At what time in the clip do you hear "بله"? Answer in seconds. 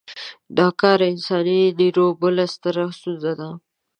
2.21-2.43